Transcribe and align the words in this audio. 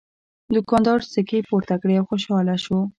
دوکاندار 0.55 0.99
سکې 1.13 1.39
پورته 1.49 1.75
کړې 1.81 1.93
او 1.99 2.05
خوشحاله 2.09 2.55
شو. 2.63 2.79